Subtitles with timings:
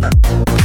[0.00, 0.57] ¡Gracias!